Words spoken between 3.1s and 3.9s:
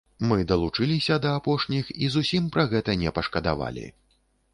пашкадавалі.